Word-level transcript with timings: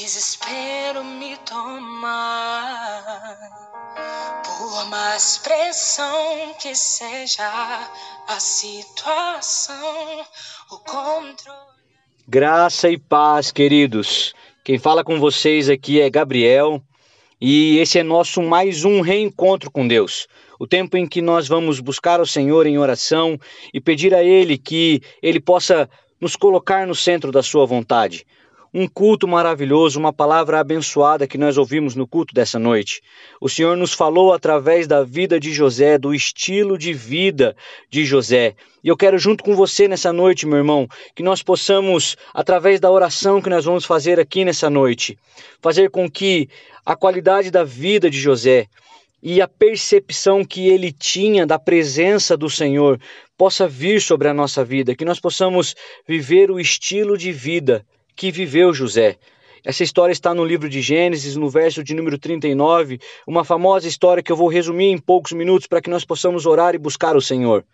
desespero 0.00 1.04
me 1.04 1.36
toma. 1.48 3.36
Por 4.44 4.88
mais 4.88 5.38
pressão 5.38 6.52
que 6.60 6.74
seja 6.74 7.48
a 8.26 8.40
situação, 8.40 10.24
o 10.72 10.78
controle. 10.78 11.74
Graça 12.26 12.90
e 12.90 12.98
paz, 12.98 13.52
queridos. 13.52 14.34
Quem 14.64 14.78
fala 14.78 15.04
com 15.04 15.20
vocês 15.20 15.68
aqui 15.68 16.00
é 16.00 16.10
Gabriel 16.10 16.82
e 17.40 17.78
esse 17.78 17.98
é 17.98 18.02
nosso 18.02 18.42
mais 18.42 18.84
um 18.84 19.00
reencontro 19.00 19.70
com 19.70 19.86
Deus. 19.86 20.26
O 20.58 20.66
tempo 20.66 20.96
em 20.96 21.06
que 21.06 21.22
nós 21.22 21.46
vamos 21.46 21.78
buscar 21.78 22.20
o 22.20 22.26
Senhor 22.26 22.66
em 22.66 22.78
oração 22.78 23.38
e 23.72 23.80
pedir 23.80 24.12
a 24.14 24.24
Ele 24.24 24.58
que 24.58 25.00
Ele 25.22 25.38
possa 25.38 25.88
nos 26.20 26.34
colocar 26.34 26.84
no 26.86 26.94
centro 26.94 27.30
da 27.30 27.42
Sua 27.42 27.64
vontade 27.64 28.26
um 28.74 28.88
culto 28.88 29.28
maravilhoso, 29.28 30.00
uma 30.00 30.12
palavra 30.12 30.58
abençoada 30.58 31.28
que 31.28 31.38
nós 31.38 31.56
ouvimos 31.56 31.94
no 31.94 32.08
culto 32.08 32.34
dessa 32.34 32.58
noite. 32.58 33.00
O 33.40 33.48
Senhor 33.48 33.76
nos 33.76 33.92
falou 33.92 34.32
através 34.32 34.88
da 34.88 35.04
vida 35.04 35.38
de 35.38 35.52
José, 35.52 35.96
do 35.96 36.12
estilo 36.12 36.76
de 36.76 36.92
vida 36.92 37.54
de 37.88 38.04
José. 38.04 38.56
E 38.82 38.88
eu 38.88 38.96
quero, 38.96 39.16
junto 39.16 39.44
com 39.44 39.54
você 39.54 39.86
nessa 39.86 40.12
noite, 40.12 40.44
meu 40.44 40.58
irmão, 40.58 40.88
que 41.14 41.22
nós 41.22 41.40
possamos, 41.40 42.16
através 42.34 42.80
da 42.80 42.90
oração 42.90 43.40
que 43.40 43.48
nós 43.48 43.64
vamos 43.64 43.84
fazer 43.84 44.18
aqui 44.18 44.44
nessa 44.44 44.68
noite, 44.68 45.16
fazer 45.62 45.88
com 45.88 46.10
que 46.10 46.48
a 46.84 46.96
qualidade 46.96 47.52
da 47.52 47.62
vida 47.62 48.10
de 48.10 48.18
José 48.18 48.66
e 49.22 49.40
a 49.40 49.46
percepção 49.46 50.44
que 50.44 50.66
ele 50.66 50.90
tinha 50.90 51.46
da 51.46 51.60
presença 51.60 52.36
do 52.36 52.50
Senhor 52.50 53.00
possa 53.38 53.68
vir 53.68 54.02
sobre 54.02 54.26
a 54.26 54.34
nossa 54.34 54.64
vida, 54.64 54.96
que 54.96 55.04
nós 55.04 55.20
possamos 55.20 55.76
viver 56.08 56.50
o 56.50 56.58
estilo 56.58 57.16
de 57.16 57.30
vida 57.30 57.86
que 58.14 58.30
viveu 58.30 58.72
José. 58.72 59.16
Essa 59.64 59.82
história 59.82 60.12
está 60.12 60.34
no 60.34 60.44
livro 60.44 60.68
de 60.68 60.82
Gênesis, 60.82 61.36
no 61.36 61.48
verso 61.48 61.82
de 61.82 61.94
número 61.94 62.18
39, 62.18 63.00
uma 63.26 63.44
famosa 63.44 63.88
história 63.88 64.22
que 64.22 64.30
eu 64.30 64.36
vou 64.36 64.48
resumir 64.48 64.90
em 64.90 64.98
poucos 64.98 65.32
minutos 65.32 65.66
para 65.66 65.80
que 65.80 65.88
nós 65.88 66.04
possamos 66.04 66.44
orar 66.44 66.74
e 66.74 66.78
buscar 66.78 67.16
o 67.16 67.20
Senhor. 67.20 67.64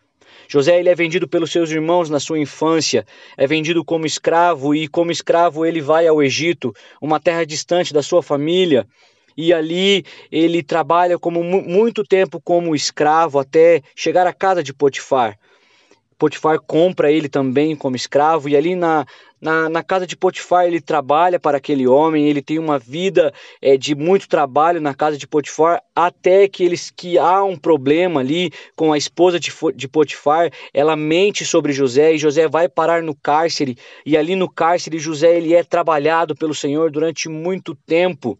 José 0.48 0.78
ele 0.78 0.88
é 0.88 0.94
vendido 0.94 1.28
pelos 1.28 1.50
seus 1.50 1.70
irmãos 1.70 2.08
na 2.08 2.20
sua 2.20 2.38
infância, 2.38 3.04
é 3.36 3.46
vendido 3.46 3.84
como 3.84 4.06
escravo 4.06 4.74
e 4.74 4.86
como 4.86 5.10
escravo 5.10 5.66
ele 5.66 5.80
vai 5.80 6.06
ao 6.06 6.22
Egito, 6.22 6.72
uma 7.00 7.18
terra 7.18 7.44
distante 7.44 7.92
da 7.92 8.02
sua 8.02 8.22
família, 8.22 8.86
e 9.36 9.52
ali 9.52 10.04
ele 10.30 10.62
trabalha 10.62 11.18
como 11.18 11.42
muito 11.42 12.04
tempo 12.04 12.40
como 12.40 12.74
escravo 12.74 13.38
até 13.38 13.82
chegar 13.96 14.26
à 14.26 14.32
casa 14.32 14.62
de 14.62 14.72
Potifar. 14.72 15.38
Potifar 16.20 16.60
compra 16.60 17.10
ele 17.10 17.30
também 17.30 17.74
como 17.74 17.96
escravo, 17.96 18.46
e 18.46 18.54
ali 18.54 18.74
na, 18.74 19.06
na, 19.40 19.70
na, 19.70 19.82
casa 19.82 20.06
de 20.06 20.14
Potifar 20.14 20.66
ele 20.66 20.78
trabalha 20.78 21.40
para 21.40 21.56
aquele 21.56 21.86
homem, 21.86 22.28
ele 22.28 22.42
tem 22.42 22.58
uma 22.58 22.78
vida 22.78 23.32
é, 23.62 23.74
de 23.78 23.94
muito 23.94 24.28
trabalho 24.28 24.82
na 24.82 24.94
casa 24.94 25.16
de 25.16 25.26
Potifar, 25.26 25.82
até 25.96 26.46
que 26.46 26.62
eles 26.62 26.90
que 26.90 27.16
há 27.16 27.42
um 27.42 27.56
problema 27.56 28.20
ali 28.20 28.52
com 28.76 28.92
a 28.92 28.98
esposa 28.98 29.40
de, 29.40 29.50
de 29.74 29.88
Potifar, 29.88 30.50
ela 30.74 30.94
mente 30.94 31.42
sobre 31.42 31.72
José 31.72 32.12
e 32.12 32.18
José 32.18 32.46
vai 32.46 32.68
parar 32.68 33.02
no 33.02 33.14
cárcere, 33.14 33.78
e 34.04 34.14
ali 34.14 34.36
no 34.36 34.46
cárcere 34.46 34.98
José 34.98 35.38
ele 35.38 35.54
é 35.54 35.64
trabalhado 35.64 36.34
pelo 36.34 36.54
Senhor 36.54 36.90
durante 36.90 37.30
muito 37.30 37.74
tempo 37.74 38.38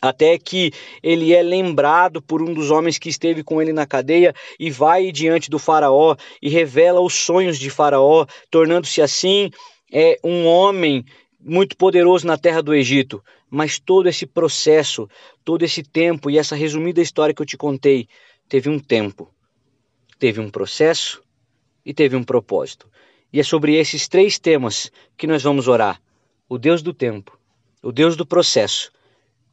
até 0.00 0.38
que 0.38 0.72
ele 1.02 1.34
é 1.34 1.42
lembrado 1.42 2.22
por 2.22 2.40
um 2.42 2.54
dos 2.54 2.70
homens 2.70 2.98
que 2.98 3.08
esteve 3.08 3.44
com 3.44 3.60
ele 3.60 3.72
na 3.72 3.86
cadeia 3.86 4.34
e 4.58 4.70
vai 4.70 5.12
diante 5.12 5.50
do 5.50 5.58
faraó 5.58 6.16
e 6.40 6.48
revela 6.48 7.00
os 7.00 7.14
sonhos 7.14 7.58
de 7.58 7.68
faraó, 7.68 8.26
tornando-se 8.50 9.02
assim 9.02 9.50
é, 9.92 10.18
um 10.24 10.46
homem 10.46 11.04
muito 11.38 11.76
poderoso 11.76 12.26
na 12.26 12.38
terra 12.38 12.62
do 12.62 12.74
Egito. 12.74 13.22
Mas 13.50 13.78
todo 13.78 14.08
esse 14.08 14.26
processo, 14.26 15.08
todo 15.44 15.64
esse 15.64 15.82
tempo 15.82 16.30
e 16.30 16.38
essa 16.38 16.54
resumida 16.54 17.02
história 17.02 17.34
que 17.34 17.42
eu 17.42 17.46
te 17.46 17.56
contei, 17.56 18.08
teve 18.48 18.70
um 18.70 18.78
tempo, 18.78 19.28
teve 20.18 20.40
um 20.40 20.48
processo 20.48 21.22
e 21.84 21.92
teve 21.92 22.16
um 22.16 22.22
propósito. 22.22 22.88
E 23.32 23.40
é 23.40 23.42
sobre 23.42 23.74
esses 23.74 24.08
três 24.08 24.38
temas 24.38 24.90
que 25.16 25.26
nós 25.26 25.42
vamos 25.42 25.66
orar: 25.66 26.00
o 26.48 26.58
Deus 26.58 26.80
do 26.80 26.94
tempo, 26.94 27.36
o 27.82 27.90
Deus 27.90 28.16
do 28.16 28.24
processo 28.24 28.92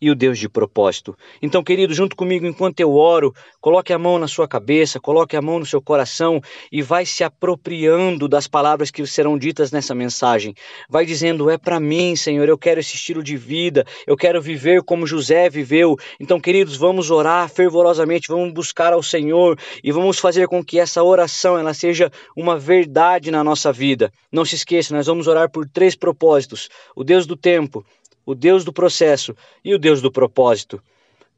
e 0.01 0.09
o 0.09 0.15
Deus 0.15 0.37
de 0.37 0.47
propósito. 0.47 1.17
Então, 1.41 1.63
querido, 1.63 1.93
junto 1.93 2.15
comigo 2.15 2.45
enquanto 2.45 2.79
eu 2.79 2.93
oro, 2.93 3.33
coloque 3.59 3.91
a 3.91 3.99
mão 3.99 4.19
na 4.19 4.27
sua 4.27 4.47
cabeça, 4.47 4.99
coloque 4.99 5.35
a 5.35 5.41
mão 5.41 5.59
no 5.59 5.65
seu 5.65 5.81
coração 5.81 6.41
e 6.71 6.81
vai 6.81 7.05
se 7.05 7.23
apropriando 7.23 8.27
das 8.27 8.47
palavras 8.47 8.91
que 8.91 9.05
serão 9.05 9.37
ditas 9.37 9.71
nessa 9.71 9.95
mensagem. 9.95 10.53
Vai 10.89 11.05
dizendo: 11.05 11.49
"É 11.49 11.57
para 11.57 11.79
mim, 11.79 12.15
Senhor, 12.15 12.47
eu 12.47 12.57
quero 12.57 12.79
esse 12.79 12.95
estilo 12.95 13.23
de 13.23 13.35
vida, 13.37 13.85
eu 14.05 14.15
quero 14.15 14.41
viver 14.41 14.83
como 14.83 15.07
José 15.07 15.49
viveu". 15.49 15.95
Então, 16.19 16.39
queridos, 16.39 16.77
vamos 16.77 17.11
orar 17.11 17.49
fervorosamente, 17.49 18.27
vamos 18.27 18.53
buscar 18.53 18.93
ao 18.93 19.03
Senhor 19.03 19.57
e 19.83 19.91
vamos 19.91 20.19
fazer 20.19 20.47
com 20.47 20.63
que 20.63 20.79
essa 20.79 21.03
oração 21.03 21.57
ela 21.57 21.73
seja 21.73 22.11
uma 22.35 22.57
verdade 22.57 23.31
na 23.31 23.43
nossa 23.43 23.71
vida. 23.71 24.11
Não 24.31 24.45
se 24.45 24.55
esqueça, 24.55 24.95
nós 24.95 25.07
vamos 25.07 25.27
orar 25.27 25.49
por 25.49 25.67
três 25.67 25.95
propósitos: 25.95 26.69
o 26.95 27.03
Deus 27.03 27.25
do 27.25 27.35
tempo, 27.35 27.85
o 28.27 28.35
Deus 28.35 28.65
do 28.65 28.73
processo 28.73 29.33
e 29.63 29.73
o 29.73 29.79
Deus 29.79 30.01
do 30.01 30.11
propósito. 30.11 30.83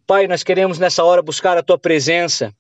Pai, 0.08 0.26
nós 0.26 0.42
queremos 0.42 0.80
nessa 0.80 1.04
hora 1.04 1.22
buscar 1.22 1.56
a 1.56 1.62
tua 1.62 1.78
presença. 1.78 2.52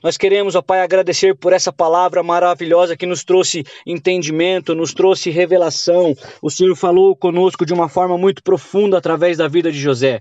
Nós 0.00 0.16
queremos, 0.16 0.54
ó 0.54 0.62
Pai, 0.62 0.80
agradecer 0.80 1.34
por 1.34 1.52
essa 1.52 1.72
palavra 1.72 2.22
maravilhosa 2.22 2.96
que 2.96 3.04
nos 3.04 3.24
trouxe 3.24 3.64
entendimento, 3.84 4.76
nos 4.76 4.94
trouxe 4.94 5.28
revelação. 5.28 6.14
O 6.40 6.50
Senhor 6.50 6.76
falou 6.76 7.16
conosco 7.16 7.66
de 7.66 7.74
uma 7.74 7.88
forma 7.88 8.16
muito 8.16 8.44
profunda 8.44 8.96
através 8.96 9.38
da 9.38 9.48
vida 9.48 9.72
de 9.72 9.80
José. 9.80 10.20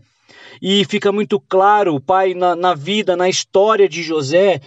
E 0.60 0.84
fica 0.86 1.12
muito 1.12 1.40
claro, 1.40 2.02
Pai, 2.02 2.34
na, 2.34 2.56
na 2.56 2.74
vida, 2.74 3.16
na 3.16 3.30
história 3.30 3.88
de 3.88 4.02
José, 4.02 4.62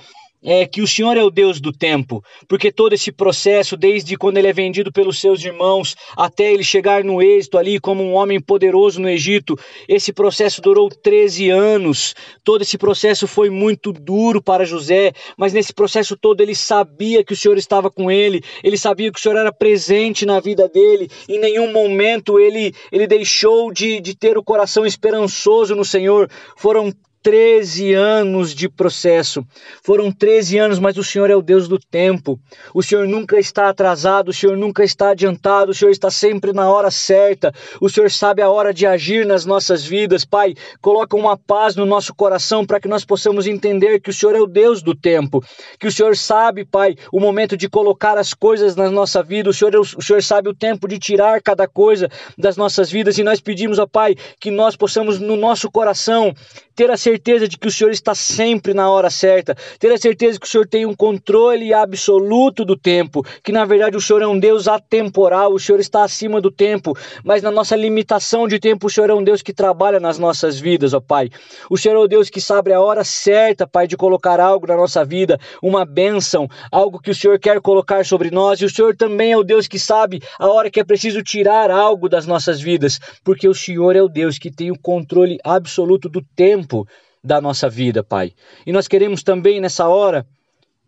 é 0.47 0.65
que 0.65 0.81
o 0.81 0.87
Senhor 0.87 1.17
é 1.17 1.25
o 1.25 1.31
Deus 1.31 1.61
do 1.61 1.73
tempo, 1.73 2.23
porque 2.49 2.71
todo 2.71 2.93
esse 2.93 3.11
processo, 3.11 3.77
desde 3.77 4.17
quando 4.17 4.37
ele 4.37 4.47
é 4.47 4.53
vendido 4.53 4.93
pelos 4.93 5.19
seus 5.21 5.45
irmãos 5.45 5.97
até 6.17 6.53
ele 6.53 6.63
chegar 6.63 7.03
no 7.03 7.21
êxito 7.21 7.59
ali 7.59 7.81
como 7.81 8.05
um 8.05 8.15
homem 8.15 8.41
poderoso 8.41 9.01
no 9.01 9.11
Egito, 9.11 9.59
esse 9.89 10.13
processo 10.13 10.63
durou 10.63 10.89
13 10.89 11.51
anos. 11.51 12.15
Todo 12.45 12.63
esse 12.63 12.79
processo 12.79 13.27
foi 13.27 13.51
muito 13.51 13.93
duro 13.93 14.41
para 14.41 14.65
José, 14.65 15.13
mas 15.37 15.53
nesse 15.53 15.75
processo 15.75 16.17
todo 16.17 16.41
ele 16.41 16.55
sabia 16.55 17.25
que 17.25 17.33
o 17.33 17.37
Senhor 17.37 17.59
estava 17.59 17.91
com 17.91 18.09
ele, 18.09 18.41
ele 18.63 18.79
sabia 18.79 19.11
que 19.11 19.19
o 19.19 19.23
Senhor 19.23 19.37
era 19.37 19.53
presente 19.53 20.25
na 20.25 20.39
vida 20.39 20.69
dele, 20.69 21.11
em 21.29 21.41
nenhum 21.41 21.73
momento 21.73 22.39
ele, 22.39 22.73
ele 22.93 23.09
deixou 23.09 23.73
de, 23.73 24.01
de 24.01 24.15
ter 24.15 24.39
o 24.39 24.45
coração 24.45 24.87
esperançoso 24.87 25.75
no 25.75 25.85
Senhor. 25.85 26.31
Foram 26.57 26.93
13 27.27 27.93
anos 27.93 28.55
de 28.55 28.69
processo. 28.69 29.45
Foram 29.83 30.13
13 30.13 30.59
anos, 30.59 30.79
mas 30.79 30.97
o 30.97 31.03
Senhor 31.03 31.29
é 31.29 31.35
o 31.35 31.43
Deus 31.43 31.67
do 31.67 31.77
tempo. 31.77 32.39
O 32.73 32.85
Senhor 32.85 33.05
nunca 33.09 33.37
está 33.37 33.69
atrasado, 33.69 34.29
o 34.29 34.33
Senhor 34.33 34.57
nunca 34.57 34.85
está 34.85 35.09
adiantado, 35.09 35.73
o 35.73 35.75
Senhor 35.75 35.91
está 35.91 36.09
sempre 36.09 36.53
na 36.53 36.71
hora 36.71 36.89
certa. 36.89 37.53
O 37.81 37.89
Senhor 37.89 38.13
sabe 38.13 38.43
a 38.43 38.49
hora 38.49 38.73
de 38.73 38.87
agir 38.87 39.27
nas 39.27 39.45
nossas 39.45 39.85
vidas. 39.85 40.25
Pai, 40.25 40.55
coloca 40.81 41.17
uma 41.17 41.37
paz 41.37 41.75
no 41.75 41.85
nosso 41.85 42.15
coração 42.15 42.65
para 42.65 42.79
que 42.79 42.87
nós 42.87 43.05
possamos 43.05 43.49
entender 43.49 43.99
que 43.99 44.11
o 44.11 44.15
Senhor 44.15 44.37
é 44.37 44.41
o 44.41 44.47
Deus 44.47 44.81
do 44.81 44.95
tempo. 44.95 45.43
Que 45.81 45.89
o 45.89 45.93
Senhor 45.93 46.17
sabe, 46.17 46.65
Pai, 46.65 46.95
o 47.11 47.19
momento 47.19 47.57
de 47.57 47.69
colocar 47.69 48.17
as 48.17 48.33
coisas 48.35 48.77
na 48.77 48.89
nossa 48.89 49.21
vida. 49.21 49.51
O 49.51 49.53
Senhor, 49.53 49.75
é 49.75 49.79
o 49.81 49.85
Senhor 49.85 50.23
sabe 50.23 50.49
o 50.49 50.55
tempo 50.55 50.87
de 50.87 50.97
tirar 50.97 51.43
cada 51.43 51.67
coisa 51.67 52.09
das 52.39 52.57
nossas 52.57 52.89
vidas. 52.89 53.19
E 53.19 53.25
nós 53.25 53.41
pedimos, 53.41 53.81
ó 53.81 53.87
Pai, 53.89 54.15
que 54.41 54.53
nós 54.53 54.77
possamos 54.77 55.19
no 55.19 55.35
nosso 55.35 55.69
coração 55.69 56.33
ter 56.77 56.89
a 56.91 56.97
certeza 56.97 57.16
de 57.49 57.57
que 57.59 57.69
o 57.69 57.71
Senhor 57.71 57.91
está 57.91 58.15
sempre 58.15 58.75
na 58.75 58.91
hora 58.91 59.11
certa, 59.11 59.57
ter 59.79 59.93
a 59.93 59.99
certeza 59.99 60.39
que 60.39 60.47
o 60.47 60.51
Senhor 60.51 60.67
tem 60.67 60.87
um 60.87 60.95
controle 60.95 61.73
absoluto 61.73 62.65
do 62.65 62.77
tempo, 62.77 63.25
que 63.43 63.53
na 63.53 63.65
verdade 63.65 63.97
o 63.97 64.01
Senhor 64.01 64.23
é 64.23 64.27
um 64.27 64.39
Deus 64.39 64.69
atemporal, 64.69 65.53
o 65.53 65.59
Senhor 65.59 65.81
está 65.81 66.05
acima 66.05 66.41
do 66.41 66.51
tempo, 66.51 66.97
mas 67.25 67.43
na 67.43 67.51
nossa 67.51 67.75
limitação 67.77 68.47
de 68.47 68.59
tempo, 68.59 68.87
o 68.87 68.91
Senhor 68.91 69.11
é 69.11 69.15
um 69.15 69.25
Deus 69.25 69.43
que 69.43 69.53
trabalha 69.53 69.99
nas 69.99 70.19
nossas 70.19 70.59
vidas, 70.59 70.95
ó 70.95 71.01
Pai. 71.01 71.31
O 71.71 71.77
Senhor 71.77 71.97
é 71.97 71.99
o 71.99 72.09
Deus 72.09 72.29
que 72.29 72.41
sabe 72.41 72.73
a 72.73 72.81
hora 72.81 73.05
certa, 73.05 73.67
Pai, 73.67 73.87
de 73.87 73.97
colocar 73.97 74.41
algo 74.41 74.67
na 74.67 74.77
nossa 74.77 75.05
vida, 75.05 75.39
uma 75.63 75.85
bênção, 75.85 76.49
algo 76.71 77.01
que 77.01 77.11
o 77.11 77.15
Senhor 77.15 77.39
quer 77.39 77.61
colocar 77.61 78.05
sobre 78.05 78.31
nós, 78.31 78.61
e 78.61 78.65
o 78.65 78.71
Senhor 78.71 78.97
também 78.97 79.33
é 79.33 79.37
o 79.37 79.45
Deus 79.45 79.67
que 79.67 79.79
sabe 79.79 80.21
a 80.39 80.49
hora 80.49 80.71
que 80.71 80.81
é 80.81 80.85
preciso 80.85 81.23
tirar 81.23 81.71
algo 81.71 82.09
das 82.09 82.27
nossas 82.27 82.61
vidas, 82.61 82.99
porque 83.25 83.49
o 83.49 83.55
Senhor 83.55 83.97
é 83.97 84.03
o 84.03 84.09
Deus 84.09 84.39
que 84.39 84.51
tem 84.51 84.71
o 84.71 84.79
controle 84.79 85.39
absoluto 85.45 86.09
do 86.09 86.23
tempo 86.35 86.87
da 87.27 87.41
nossa 87.41 87.69
vida, 87.69 88.05
Pai. 88.05 88.33
E 88.65 88.73
nós 88.73 88.87
queremos 88.87 89.23
também 89.23 89.61
nessa 89.61 89.89
hora 89.89 90.25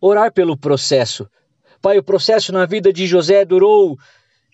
orar 0.01 0.33
pelo 0.33 0.57
processo. 0.57 1.29
Pai, 1.83 1.99
o 1.99 2.03
processo 2.03 2.53
na 2.53 2.65
vida 2.65 2.93
de 2.93 3.07
José 3.07 3.45
durou 3.45 3.99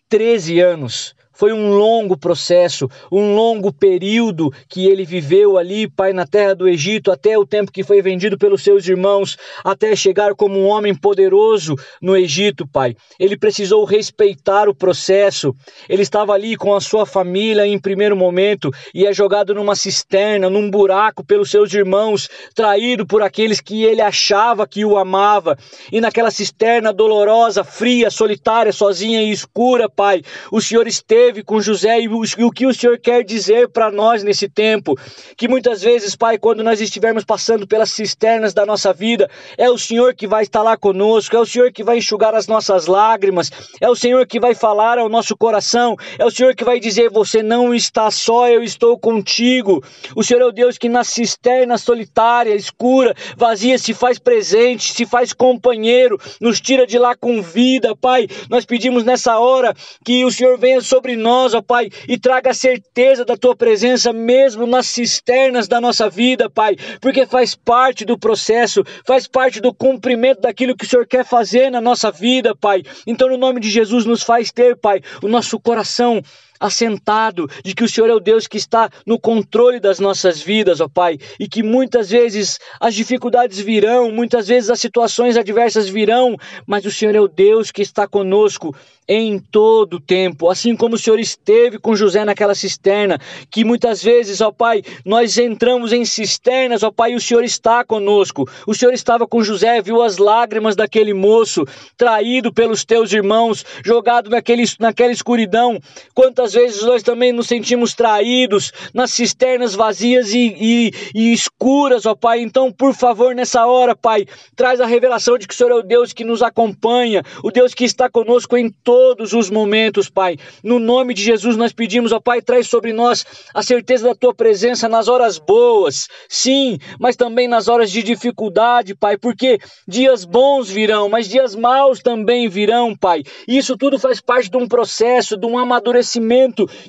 13 0.08 0.60
anos. 0.60 1.14
Foi 1.34 1.52
um 1.52 1.76
longo 1.76 2.16
processo, 2.16 2.88
um 3.10 3.34
longo 3.34 3.72
período 3.72 4.52
que 4.68 4.86
ele 4.86 5.04
viveu 5.04 5.58
ali, 5.58 5.90
Pai, 5.90 6.12
na 6.12 6.24
terra 6.24 6.54
do 6.54 6.68
Egito, 6.68 7.10
até 7.10 7.36
o 7.36 7.44
tempo 7.44 7.72
que 7.72 7.82
foi 7.82 8.00
vendido 8.00 8.38
pelos 8.38 8.62
seus 8.62 8.86
irmãos, 8.86 9.36
até 9.64 9.96
chegar 9.96 10.36
como 10.36 10.56
um 10.56 10.66
homem 10.66 10.94
poderoso 10.94 11.74
no 12.00 12.16
Egito, 12.16 12.68
Pai. 12.68 12.94
Ele 13.18 13.36
precisou 13.36 13.84
respeitar 13.84 14.68
o 14.68 14.74
processo. 14.74 15.52
Ele 15.88 16.02
estava 16.02 16.32
ali 16.32 16.56
com 16.56 16.72
a 16.72 16.80
sua 16.80 17.04
família 17.04 17.66
em 17.66 17.80
primeiro 17.80 18.16
momento 18.16 18.70
e 18.94 19.04
é 19.04 19.12
jogado 19.12 19.52
numa 19.54 19.74
cisterna, 19.74 20.48
num 20.48 20.70
buraco 20.70 21.24
pelos 21.24 21.50
seus 21.50 21.74
irmãos, 21.74 22.28
traído 22.54 23.04
por 23.04 23.22
aqueles 23.22 23.60
que 23.60 23.82
ele 23.82 24.00
achava 24.00 24.68
que 24.68 24.84
o 24.84 24.96
amava. 24.96 25.58
E 25.90 26.00
naquela 26.00 26.30
cisterna 26.30 26.92
dolorosa, 26.92 27.64
fria, 27.64 28.08
solitária, 28.08 28.72
sozinha 28.72 29.20
e 29.20 29.32
escura, 29.32 29.88
Pai, 29.88 30.22
o 30.52 30.60
Senhor 30.60 30.86
esteve 30.86 31.23
esteve 31.24 31.42
com 31.42 31.60
José 31.60 32.00
e 32.00 32.08
o, 32.08 32.50
que 32.50 32.66
o 32.66 32.74
Senhor 32.74 32.98
quer 32.98 33.24
dizer 33.24 33.68
para 33.68 33.90
nós 33.90 34.22
nesse 34.22 34.46
tempo. 34.46 34.94
Que 35.36 35.48
muitas 35.48 35.80
vezes, 35.80 36.14
Pai, 36.14 36.36
quando 36.36 36.62
nós 36.62 36.80
estivermos 36.80 37.24
passando 37.24 37.66
pelas 37.66 37.90
cisternas 37.90 38.52
da 38.52 38.66
nossa 38.66 38.92
vida, 38.92 39.30
é 39.56 39.70
o 39.70 39.78
Senhor 39.78 40.14
que 40.14 40.26
vai 40.26 40.42
estar 40.42 40.62
lá 40.62 40.76
conosco, 40.76 41.34
é 41.34 41.40
o 41.40 41.46
Senhor 41.46 41.72
que 41.72 41.82
vai 41.82 41.98
enxugar 41.98 42.34
as 42.34 42.46
nossas 42.46 42.86
lágrimas, 42.86 43.50
é 43.80 43.88
o 43.88 43.96
Senhor 43.96 44.26
que 44.26 44.38
vai 44.38 44.54
falar 44.54 44.98
ao 44.98 45.08
nosso 45.08 45.34
coração, 45.36 45.96
é 46.18 46.24
o 46.24 46.30
Senhor 46.30 46.54
que 46.54 46.64
vai 46.64 46.78
dizer: 46.78 47.08
Você 47.10 47.42
não 47.42 47.74
está 47.74 48.10
só, 48.10 48.48
eu 48.48 48.62
estou 48.62 48.98
contigo. 48.98 49.82
O 50.14 50.22
Senhor 50.22 50.42
é 50.42 50.46
o 50.46 50.52
Deus 50.52 50.76
que 50.76 50.88
na 50.88 51.04
cisterna 51.04 51.78
solitária, 51.78 52.54
escura, 52.54 53.14
vazia, 53.36 53.78
se 53.78 53.94
faz 53.94 54.18
presente, 54.18 54.92
se 54.92 55.06
faz 55.06 55.32
companheiro, 55.32 56.20
nos 56.40 56.60
tira 56.60 56.86
de 56.86 56.98
lá 56.98 57.16
com 57.16 57.40
vida, 57.40 57.96
Pai. 57.96 58.28
Nós 58.50 58.66
pedimos 58.66 59.04
nessa 59.04 59.38
hora 59.38 59.74
que 60.04 60.24
o 60.24 60.30
Senhor 60.30 60.58
venha 60.58 60.82
sobre 60.82 61.13
sobre 61.14 61.16
nós, 61.16 61.54
ó 61.54 61.62
Pai, 61.62 61.88
e 62.08 62.18
traga 62.18 62.50
a 62.50 62.54
certeza 62.54 63.24
da 63.24 63.36
tua 63.36 63.56
presença 63.56 64.12
mesmo 64.12 64.66
nas 64.66 64.86
cisternas 64.86 65.68
da 65.68 65.80
nossa 65.80 66.08
vida, 66.10 66.50
Pai, 66.50 66.76
porque 67.00 67.26
faz 67.26 67.54
parte 67.54 68.04
do 68.04 68.18
processo, 68.18 68.82
faz 69.06 69.26
parte 69.26 69.60
do 69.60 69.72
cumprimento 69.72 70.40
daquilo 70.40 70.76
que 70.76 70.84
o 70.84 70.88
Senhor 70.88 71.06
quer 71.06 71.24
fazer 71.24 71.70
na 71.70 71.80
nossa 71.80 72.10
vida, 72.10 72.54
Pai. 72.54 72.82
Então, 73.06 73.28
no 73.28 73.38
nome 73.38 73.60
de 73.60 73.70
Jesus, 73.70 74.04
nos 74.04 74.22
faz 74.22 74.50
ter, 74.50 74.76
Pai, 74.76 75.00
o 75.22 75.28
nosso 75.28 75.58
coração 75.60 76.20
assentado 76.58 77.48
de 77.64 77.74
que 77.74 77.84
o 77.84 77.88
Senhor 77.88 78.08
é 78.08 78.14
o 78.14 78.20
Deus 78.20 78.46
que 78.46 78.56
está 78.56 78.90
no 79.06 79.18
controle 79.18 79.80
das 79.80 79.98
nossas 79.98 80.40
vidas, 80.40 80.80
ó 80.80 80.88
Pai, 80.88 81.18
e 81.38 81.48
que 81.48 81.62
muitas 81.62 82.10
vezes 82.10 82.58
as 82.80 82.94
dificuldades 82.94 83.58
virão, 83.58 84.10
muitas 84.10 84.48
vezes 84.48 84.70
as 84.70 84.80
situações 84.80 85.36
adversas 85.36 85.88
virão, 85.88 86.36
mas 86.66 86.84
o 86.84 86.90
Senhor 86.90 87.14
é 87.14 87.20
o 87.20 87.28
Deus 87.28 87.70
que 87.70 87.82
está 87.82 88.06
conosco 88.06 88.74
em 89.06 89.38
todo 89.38 89.94
o 89.94 90.00
tempo, 90.00 90.48
assim 90.48 90.74
como 90.74 90.94
o 90.94 90.98
Senhor 90.98 91.20
esteve 91.20 91.78
com 91.78 91.94
José 91.94 92.24
naquela 92.24 92.54
cisterna, 92.54 93.18
que 93.50 93.64
muitas 93.64 94.02
vezes, 94.02 94.40
ó 94.40 94.50
Pai, 94.50 94.82
nós 95.04 95.36
entramos 95.36 95.92
em 95.92 96.04
cisternas, 96.04 96.82
ó 96.82 96.90
Pai, 96.90 97.12
e 97.12 97.16
o 97.16 97.20
Senhor 97.20 97.44
está 97.44 97.84
conosco. 97.84 98.48
O 98.66 98.74
Senhor 98.74 98.92
estava 98.92 99.26
com 99.26 99.42
José, 99.42 99.82
viu 99.82 100.02
as 100.02 100.16
lágrimas 100.16 100.74
daquele 100.74 101.12
moço 101.12 101.66
traído 101.96 102.52
pelos 102.52 102.84
teus 102.84 103.12
irmãos, 103.12 103.64
jogado 103.84 104.30
naquele, 104.30 104.64
naquela 104.78 105.12
escuridão. 105.12 105.78
Quantas 106.14 106.43
vezes 106.52 106.82
nós 106.82 107.02
também 107.02 107.32
nos 107.32 107.46
sentimos 107.46 107.94
traídos 107.94 108.72
nas 108.92 109.12
cisternas 109.12 109.74
vazias 109.74 110.32
e, 110.32 110.54
e, 110.60 110.92
e 111.14 111.32
escuras, 111.32 112.06
ó 112.06 112.14
Pai. 112.14 112.40
Então, 112.40 112.70
por 112.70 112.94
favor, 112.94 113.34
nessa 113.34 113.66
hora, 113.66 113.96
Pai, 113.96 114.26
traz 114.54 114.80
a 114.80 114.86
revelação 114.86 115.38
de 115.38 115.46
que 115.46 115.54
o 115.54 115.56
Senhor 115.56 115.70
é 115.70 115.74
o 115.74 115.82
Deus 115.82 116.12
que 116.12 116.24
nos 116.24 116.42
acompanha, 116.42 117.22
o 117.42 117.50
Deus 117.50 117.72
que 117.72 117.84
está 117.84 118.10
conosco 118.10 118.56
em 118.56 118.70
todos 118.70 119.32
os 119.32 119.48
momentos, 119.50 120.10
Pai. 120.10 120.36
No 120.62 120.78
nome 120.78 121.14
de 121.14 121.22
Jesus 121.22 121.56
nós 121.56 121.72
pedimos, 121.72 122.12
ó 122.12 122.20
Pai, 122.20 122.42
traz 122.42 122.66
sobre 122.66 122.92
nós 122.92 123.24
a 123.54 123.62
certeza 123.62 124.08
da 124.08 124.14
tua 124.14 124.34
presença 124.34 124.88
nas 124.88 125.08
horas 125.08 125.38
boas, 125.38 126.08
sim, 126.28 126.78
mas 126.98 127.16
também 127.16 127.48
nas 127.48 127.68
horas 127.68 127.90
de 127.90 128.02
dificuldade, 128.02 128.94
Pai, 128.94 129.16
porque 129.16 129.58
dias 129.86 130.24
bons 130.24 130.68
virão, 130.68 131.08
mas 131.08 131.28
dias 131.28 131.54
maus 131.54 132.00
também 132.00 132.48
virão, 132.48 132.96
Pai. 132.96 133.22
Isso 133.46 133.76
tudo 133.76 133.98
faz 133.98 134.20
parte 134.20 134.50
de 134.50 134.56
um 134.56 134.66
processo, 134.66 135.36
de 135.36 135.46
um 135.46 135.58
amadurecimento 135.58 136.33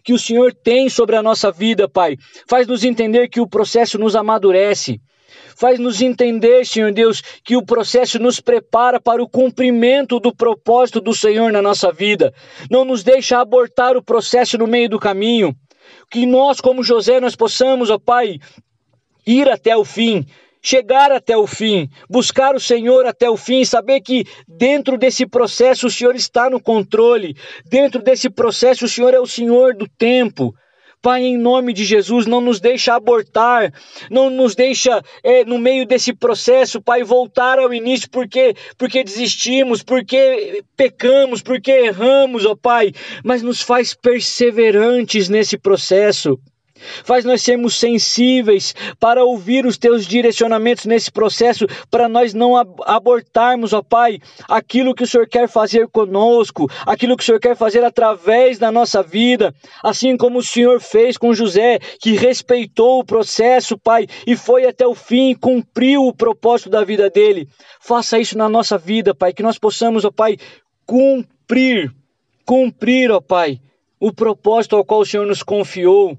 que 0.04 0.14
o 0.14 0.20
Senhor 0.20 0.54
tem 0.54 0.90
sobre 0.90 1.16
a 1.16 1.24
nossa 1.24 1.52
vida, 1.52 1.88
Pai. 1.88 2.18
Faz-nos 2.48 2.84
entender 2.84 3.28
que 3.28 3.42
o 3.42 3.48
processo 3.48 3.98
nos 3.98 4.16
amadurece. 4.16 5.00
Faz-nos 5.58 6.02
entender, 6.02 6.66
Senhor 6.66 6.92
Deus, 6.92 7.22
que 7.44 7.56
o 7.56 7.66
processo 7.66 8.20
nos 8.20 8.42
prepara 8.42 9.00
para 9.00 9.24
o 9.24 9.30
cumprimento 9.30 10.20
do 10.20 10.36
propósito 10.36 11.00
do 11.00 11.14
Senhor 11.14 11.52
na 11.52 11.62
nossa 11.62 11.92
vida. 11.92 12.34
Não 12.70 12.84
nos 12.84 13.04
deixa 13.04 13.40
abortar 13.40 13.96
o 13.96 14.04
processo 14.04 14.58
no 14.58 14.68
meio 14.68 14.90
do 14.90 15.00
caminho. 15.00 15.56
Que 16.12 16.26
nós, 16.26 16.60
como 16.60 16.84
José, 16.84 17.22
nós 17.22 17.36
possamos, 17.36 17.90
ó 17.90 17.98
Pai, 17.98 18.38
ir 19.26 19.50
até 19.50 19.76
o 19.78 19.86
fim, 19.86 20.26
chegar 20.66 21.12
até 21.12 21.38
o 21.38 21.46
fim, 21.46 21.88
buscar 22.10 22.56
o 22.56 22.60
Senhor 22.60 23.06
até 23.06 23.30
o 23.30 23.38
fim, 23.38 23.64
saber 23.64 24.02
que 24.02 24.26
dentro 24.48 24.98
desse 24.98 25.24
processo 25.28 25.86
o 25.86 25.92
Senhor 25.92 26.16
está 26.16 26.50
no 26.50 26.60
controle, 26.60 27.36
dentro 27.70 28.02
desse 28.02 28.32
processo 28.32 28.86
o 28.86 28.90
Senhor 28.90 29.14
é 29.14 29.20
o 29.20 29.28
Senhor 29.28 29.76
do 29.76 29.88
tempo. 29.88 30.56
Pai, 31.04 31.22
em 31.22 31.38
nome 31.38 31.72
de 31.72 31.86
Jesus, 31.86 32.26
não 32.26 32.42
nos 32.42 32.60
deixa 32.60 32.96
abortar, 32.96 33.72
não 34.10 34.32
nos 34.32 34.56
deixa 34.56 35.04
é, 35.24 35.46
no 35.46 35.60
meio 35.60 35.86
desse 35.86 36.12
processo, 36.12 36.82
Pai, 36.82 37.04
voltar 37.04 37.60
ao 37.60 37.72
início 37.72 38.10
porque, 38.10 38.56
porque 38.76 39.04
desistimos, 39.04 39.84
porque 39.84 40.64
pecamos, 40.76 41.44
porque 41.44 41.70
erramos, 41.70 42.44
ó 42.44 42.56
Pai, 42.56 42.92
mas 43.24 43.44
nos 43.44 43.62
faz 43.62 43.94
perseverantes 43.94 45.30
nesse 45.30 45.60
processo. 45.60 46.40
Faz 47.04 47.24
nós 47.24 47.42
sermos 47.42 47.80
sensíveis 47.80 48.76
para 49.00 49.24
ouvir 49.24 49.66
os 49.66 49.78
teus 49.78 50.06
direcionamentos 50.06 50.86
nesse 50.86 51.10
processo, 51.12 51.66
para 51.90 52.10
nós 52.10 52.34
não 52.34 52.56
abortarmos, 52.86 53.72
ó 53.74 53.82
Pai, 53.82 54.20
aquilo 54.50 54.94
que 54.94 55.04
o 55.04 55.08
Senhor 55.08 55.28
quer 55.28 55.48
fazer 55.48 55.88
conosco, 55.88 56.70
aquilo 56.86 57.16
que 57.16 57.24
o 57.24 57.26
Senhor 57.26 57.40
quer 57.40 57.56
fazer 57.56 57.84
através 57.84 58.60
da 58.60 58.72
nossa 58.72 59.02
vida, 59.02 59.54
assim 59.84 60.18
como 60.18 60.40
o 60.40 60.44
Senhor 60.44 60.82
fez 60.82 61.18
com 61.18 61.34
José, 61.34 61.80
que 62.02 62.12
respeitou 62.12 63.00
o 63.00 63.06
processo, 63.06 63.78
Pai, 63.78 64.08
e 64.28 64.36
foi 64.36 64.68
até 64.68 64.86
o 64.86 64.94
fim, 64.94 65.34
cumpriu 65.34 66.06
o 66.06 66.14
propósito 66.14 66.70
da 66.70 66.84
vida 66.84 67.10
dele. 67.10 67.48
Faça 67.80 68.20
isso 68.20 68.38
na 68.38 68.50
nossa 68.50 68.78
vida, 68.78 69.16
Pai, 69.16 69.32
que 69.32 69.44
nós 69.44 69.58
possamos, 69.58 70.04
ó 70.04 70.12
Pai, 70.12 70.38
cumprir, 70.86 71.94
cumprir, 72.46 73.12
ó 73.12 73.22
Pai, 73.22 73.60
o 74.00 74.12
propósito 74.12 74.76
ao 74.76 74.84
qual 74.84 75.00
o 75.00 75.06
Senhor 75.06 75.26
nos 75.26 75.42
confiou 75.42 76.18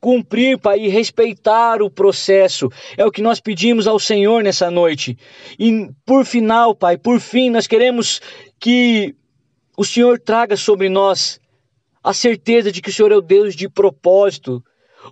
cumprir, 0.00 0.58
Pai, 0.58 0.80
e 0.80 0.88
respeitar 0.88 1.82
o 1.82 1.90
processo. 1.90 2.68
É 2.96 3.04
o 3.04 3.10
que 3.10 3.22
nós 3.22 3.38
pedimos 3.38 3.86
ao 3.86 3.98
Senhor 3.98 4.42
nessa 4.42 4.70
noite. 4.70 5.16
E 5.58 5.90
por 6.04 6.24
final, 6.24 6.74
Pai, 6.74 6.96
por 6.96 7.20
fim, 7.20 7.50
nós 7.50 7.66
queremos 7.66 8.20
que 8.58 9.14
o 9.76 9.84
Senhor 9.84 10.18
traga 10.18 10.56
sobre 10.56 10.88
nós 10.88 11.40
a 12.02 12.14
certeza 12.14 12.72
de 12.72 12.80
que 12.80 12.88
o 12.88 12.92
Senhor 12.92 13.12
é 13.12 13.16
o 13.16 13.20
Deus 13.20 13.54
de 13.54 13.68
propósito, 13.68 14.64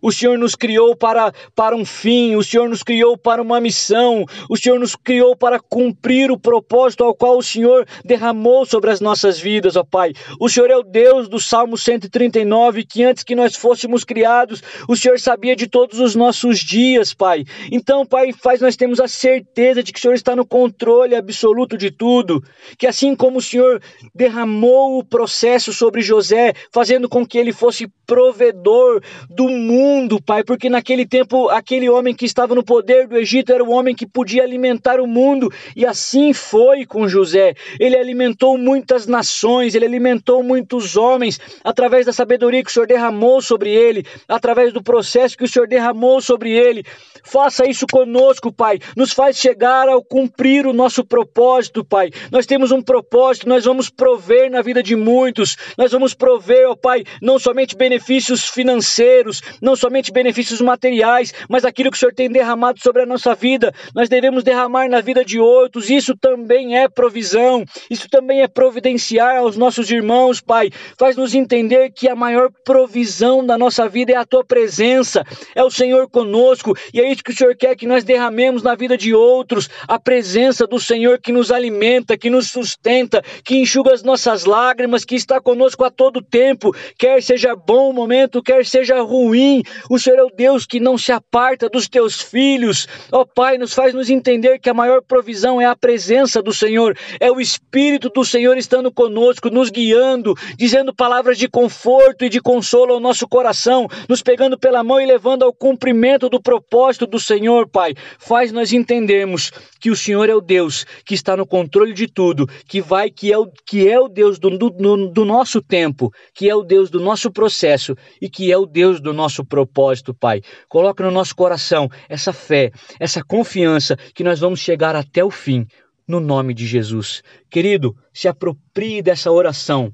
o 0.02 0.12
Senhor 0.12 0.38
nos 0.38 0.54
criou 0.54 0.96
para, 0.96 1.32
para 1.54 1.74
um 1.74 1.84
fim, 1.84 2.36
o 2.36 2.42
Senhor 2.42 2.68
nos 2.68 2.82
criou 2.82 3.16
para 3.16 3.42
uma 3.42 3.60
missão, 3.60 4.24
o 4.48 4.56
Senhor 4.56 4.78
nos 4.78 4.94
criou 4.94 5.36
para 5.36 5.58
cumprir 5.58 6.30
o 6.30 6.38
propósito 6.38 7.04
ao 7.04 7.14
qual 7.14 7.38
o 7.38 7.42
Senhor 7.42 7.86
derramou 8.04 8.66
sobre 8.66 8.90
as 8.90 9.00
nossas 9.00 9.38
vidas, 9.38 9.76
ó 9.76 9.84
Pai. 9.84 10.12
O 10.38 10.48
Senhor 10.48 10.70
é 10.70 10.76
o 10.76 10.82
Deus 10.82 11.28
do 11.28 11.40
Salmo 11.40 11.76
139, 11.76 12.84
que 12.84 13.04
antes 13.04 13.24
que 13.24 13.34
nós 13.34 13.56
fôssemos 13.56 14.04
criados, 14.04 14.62
o 14.88 14.96
Senhor 14.96 15.18
sabia 15.18 15.56
de 15.56 15.66
todos 15.66 15.98
os 16.00 16.14
nossos 16.14 16.58
dias, 16.58 17.14
Pai. 17.14 17.44
Então, 17.70 18.04
Pai, 18.06 18.32
faz 18.32 18.60
nós 18.60 18.76
temos 18.76 19.00
a 19.00 19.08
certeza 19.08 19.82
de 19.82 19.92
que 19.92 19.98
o 19.98 20.02
Senhor 20.02 20.14
está 20.14 20.36
no 20.36 20.46
controle 20.46 21.14
absoluto 21.14 21.76
de 21.76 21.90
tudo, 21.90 22.42
que 22.78 22.86
assim 22.86 23.14
como 23.14 23.38
o 23.38 23.42
Senhor 23.42 23.80
derramou 24.14 24.98
o 24.98 25.04
processo 25.04 25.72
sobre 25.72 26.00
José, 26.00 26.52
fazendo 26.72 27.08
com 27.08 27.26
que 27.26 27.38
ele 27.38 27.52
fosse 27.52 27.88
provedor 28.06 29.02
do 29.28 29.48
mundo, 29.48 29.77
mundo, 29.78 30.20
Pai, 30.20 30.42
porque 30.42 30.68
naquele 30.68 31.06
tempo 31.06 31.48
aquele 31.48 31.88
homem 31.88 32.12
que 32.12 32.24
estava 32.24 32.52
no 32.52 32.64
poder 32.64 33.06
do 33.06 33.16
Egito 33.16 33.52
era 33.52 33.62
o 33.62 33.70
homem 33.70 33.94
que 33.94 34.06
podia 34.06 34.42
alimentar 34.42 35.00
o 35.00 35.06
mundo, 35.06 35.52
e 35.76 35.86
assim 35.86 36.32
foi 36.32 36.84
com 36.84 37.08
José. 37.08 37.54
Ele 37.78 37.96
alimentou 37.96 38.58
muitas 38.58 39.06
nações, 39.06 39.74
ele 39.74 39.84
alimentou 39.84 40.42
muitos 40.42 40.96
homens 40.96 41.38
através 41.62 42.06
da 42.06 42.12
sabedoria 42.12 42.64
que 42.64 42.70
o 42.70 42.72
Senhor 42.72 42.86
derramou 42.86 43.40
sobre 43.40 43.70
ele, 43.70 44.04
através 44.26 44.72
do 44.72 44.82
processo 44.82 45.36
que 45.36 45.44
o 45.44 45.48
Senhor 45.48 45.68
derramou 45.68 46.20
sobre 46.20 46.50
ele. 46.50 46.84
Faça 47.22 47.68
isso 47.68 47.86
conosco, 47.86 48.52
Pai. 48.52 48.78
Nos 48.96 49.12
faz 49.12 49.36
chegar 49.36 49.88
ao 49.88 50.02
cumprir 50.02 50.66
o 50.66 50.72
nosso 50.72 51.04
propósito, 51.04 51.84
Pai. 51.84 52.10
Nós 52.32 52.46
temos 52.46 52.72
um 52.72 52.82
propósito, 52.82 53.48
nós 53.48 53.64
vamos 53.64 53.88
prover 53.88 54.50
na 54.50 54.60
vida 54.62 54.82
de 54.82 54.96
muitos. 54.96 55.56
Nós 55.76 55.92
vamos 55.92 56.14
prover, 56.14 56.68
ó 56.68 56.74
Pai, 56.74 57.04
não 57.22 57.38
somente 57.38 57.76
benefícios 57.76 58.48
financeiros, 58.48 59.42
não 59.68 59.76
somente 59.76 60.10
benefícios 60.10 60.62
materiais, 60.62 61.34
mas 61.46 61.62
aquilo 61.62 61.90
que 61.90 61.96
o 61.96 62.00
Senhor 62.00 62.14
tem 62.14 62.30
derramado 62.30 62.80
sobre 62.80 63.02
a 63.02 63.06
nossa 63.06 63.34
vida. 63.34 63.70
Nós 63.94 64.08
devemos 64.08 64.42
derramar 64.42 64.88
na 64.88 65.02
vida 65.02 65.22
de 65.22 65.38
outros. 65.38 65.90
Isso 65.90 66.16
também 66.16 66.78
é 66.78 66.88
provisão. 66.88 67.64
Isso 67.90 68.08
também 68.08 68.40
é 68.40 68.48
providenciar 68.48 69.36
aos 69.36 69.58
nossos 69.58 69.90
irmãos, 69.90 70.40
Pai. 70.40 70.70
Faz-nos 70.98 71.34
entender 71.34 71.90
que 71.90 72.08
a 72.08 72.16
maior 72.16 72.50
provisão 72.64 73.44
da 73.44 73.58
nossa 73.58 73.86
vida 73.88 74.12
é 74.12 74.16
a 74.16 74.24
tua 74.24 74.42
presença, 74.42 75.22
é 75.54 75.62
o 75.62 75.70
Senhor 75.70 76.08
conosco, 76.08 76.74
e 76.94 77.00
é 77.00 77.10
isso 77.10 77.22
que 77.22 77.30
o 77.30 77.36
Senhor 77.36 77.54
quer 77.54 77.76
que 77.76 77.86
nós 77.86 78.04
derramemos 78.04 78.62
na 78.62 78.74
vida 78.74 78.96
de 78.96 79.14
outros, 79.14 79.68
a 79.86 79.98
presença 79.98 80.66
do 80.66 80.80
Senhor 80.80 81.18
que 81.20 81.32
nos 81.32 81.52
alimenta, 81.52 82.16
que 82.16 82.30
nos 82.30 82.50
sustenta, 82.50 83.22
que 83.44 83.56
enxuga 83.56 83.92
as 83.92 84.02
nossas 84.02 84.44
lágrimas, 84.46 85.04
que 85.04 85.14
está 85.14 85.40
conosco 85.40 85.84
a 85.84 85.90
todo 85.90 86.22
tempo, 86.22 86.74
quer 86.98 87.22
seja 87.22 87.54
bom 87.54 87.92
momento, 87.92 88.42
quer 88.42 88.64
seja 88.64 89.00
ruim. 89.02 89.57
O 89.90 89.98
Senhor 89.98 90.18
é 90.18 90.22
o 90.22 90.30
Deus 90.34 90.66
que 90.66 90.80
não 90.80 90.98
se 90.98 91.12
aparta 91.12 91.68
dos 91.68 91.88
teus 91.88 92.20
filhos. 92.20 92.86
Ó 93.12 93.24
Pai, 93.24 93.58
nos 93.58 93.72
faz 93.72 93.94
nos 93.94 94.10
entender 94.10 94.58
que 94.58 94.70
a 94.70 94.74
maior 94.74 95.02
provisão 95.02 95.60
é 95.60 95.64
a 95.64 95.76
presença 95.76 96.42
do 96.42 96.52
Senhor, 96.52 96.96
é 97.20 97.30
o 97.30 97.40
Espírito 97.40 98.08
do 98.08 98.24
Senhor 98.24 98.56
estando 98.56 98.92
conosco, 98.92 99.50
nos 99.50 99.70
guiando, 99.70 100.34
dizendo 100.56 100.94
palavras 100.94 101.38
de 101.38 101.48
conforto 101.48 102.24
e 102.24 102.28
de 102.28 102.40
consolo 102.40 102.94
ao 102.94 103.00
nosso 103.00 103.26
coração, 103.28 103.86
nos 104.08 104.22
pegando 104.22 104.58
pela 104.58 104.82
mão 104.82 105.00
e 105.00 105.06
levando 105.06 105.42
ao 105.42 105.52
cumprimento 105.52 106.28
do 106.28 106.40
propósito 106.40 107.06
do 107.06 107.18
Senhor, 107.18 107.68
Pai. 107.68 107.94
Faz 108.18 108.52
nós 108.52 108.72
entendermos 108.72 109.50
que 109.80 109.90
o 109.90 109.96
Senhor 109.96 110.28
é 110.28 110.34
o 110.34 110.40
Deus 110.40 110.84
que 111.04 111.14
está 111.14 111.36
no 111.36 111.46
controle 111.46 111.92
de 111.92 112.06
tudo, 112.06 112.46
que 112.66 112.80
vai, 112.80 113.10
que 113.10 113.32
é 113.32 113.38
o, 113.38 113.48
que 113.66 113.88
é 113.88 113.98
o 113.98 114.08
Deus 114.08 114.38
do, 114.38 114.56
do, 114.56 114.70
do 114.70 115.24
nosso 115.24 115.62
tempo, 115.62 116.12
que 116.34 116.48
é 116.48 116.54
o 116.54 116.62
Deus 116.62 116.90
do 116.90 117.00
nosso 117.00 117.30
processo 117.30 117.94
e 118.20 118.28
que 118.28 118.52
é 118.52 118.56
o 118.56 118.66
Deus 118.66 119.00
do 119.00 119.12
nosso 119.12 119.44
propósito, 119.48 120.14
Pai. 120.14 120.42
Coloca 120.68 121.02
no 121.02 121.10
nosso 121.10 121.34
coração 121.34 121.88
essa 122.08 122.32
fé, 122.32 122.70
essa 123.00 123.22
confiança 123.24 123.96
que 124.14 124.22
nós 124.22 124.38
vamos 124.38 124.60
chegar 124.60 124.94
até 124.94 125.24
o 125.24 125.30
fim, 125.30 125.66
no 126.06 126.20
nome 126.20 126.54
de 126.54 126.66
Jesus. 126.66 127.22
Querido, 127.50 127.96
se 128.12 128.28
aproprie 128.28 129.02
dessa 129.02 129.30
oração. 129.30 129.92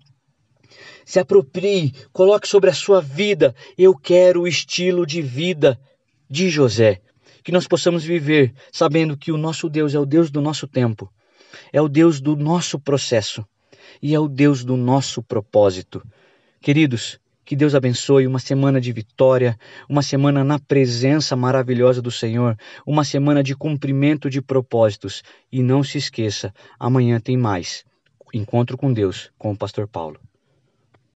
Se 1.05 1.19
aproprie, 1.19 1.93
coloque 2.13 2.49
sobre 2.49 2.71
a 2.71 2.75
sua 2.75 3.01
vida. 3.01 3.55
Eu 3.77 3.95
quero 3.97 4.43
o 4.43 4.49
estilo 4.49 5.07
de 5.07 5.21
vida 5.21 5.79
de 6.31 6.49
José. 6.49 7.01
Que 7.43 7.53
nós 7.53 7.67
possamos 7.67 8.05
viver 8.05 8.55
sabendo 8.73 9.17
que 9.17 9.31
o 9.31 9.37
nosso 9.37 9.69
Deus 9.69 9.95
é 9.95 9.99
o 9.99 10.07
Deus 10.07 10.31
do 10.31 10.41
nosso 10.41 10.67
tempo, 10.67 11.13
é 11.71 11.81
o 11.81 11.89
Deus 11.89 12.19
do 12.19 12.35
nosso 12.35 12.81
processo 12.81 13.45
e 14.01 14.15
é 14.15 14.19
o 14.19 14.29
Deus 14.29 14.65
do 14.65 14.79
nosso 14.79 15.23
propósito. 15.23 16.03
Queridos, 16.61 17.19
que 17.45 17.55
Deus 17.55 17.75
abençoe 17.75 18.27
uma 18.27 18.39
semana 18.39 18.81
de 18.81 18.93
vitória, 18.93 19.59
uma 19.89 20.03
semana 20.03 20.43
na 20.43 20.59
presença 20.59 21.37
maravilhosa 21.37 22.01
do 22.01 22.11
Senhor, 22.11 22.57
uma 22.87 23.05
semana 23.05 23.43
de 23.43 23.55
cumprimento 23.55 24.31
de 24.31 24.41
propósitos. 24.41 25.23
E 25.53 25.63
não 25.63 25.85
se 25.85 25.99
esqueça, 25.99 26.53
amanhã 26.79 27.21
tem 27.21 27.37
mais. 27.37 27.85
Encontro 28.33 28.77
com 28.77 28.93
Deus, 28.93 29.31
com 29.39 29.53
o 29.53 29.57
Pastor 29.57 29.87
Paulo. 29.87 30.19